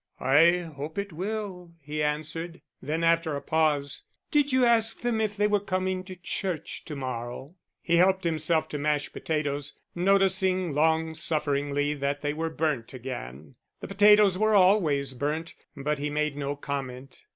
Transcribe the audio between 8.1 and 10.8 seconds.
himself to mashed potatoes, noticing